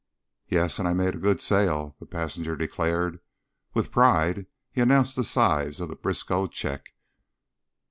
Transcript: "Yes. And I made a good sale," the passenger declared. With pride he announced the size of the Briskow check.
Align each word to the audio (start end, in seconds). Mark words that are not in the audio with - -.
"Yes. 0.47 0.79
And 0.79 0.87
I 0.87 0.93
made 0.93 1.13
a 1.13 1.19
good 1.19 1.39
sale," 1.41 1.95
the 1.99 2.07
passenger 2.07 2.55
declared. 2.55 3.19
With 3.75 3.91
pride 3.91 4.47
he 4.71 4.81
announced 4.81 5.15
the 5.15 5.23
size 5.23 5.79
of 5.79 5.89
the 5.89 5.95
Briskow 5.95 6.47
check. 6.47 6.95